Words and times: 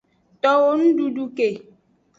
Towo 0.41 0.69
nududu 0.79 1.25
ke. 1.37 1.47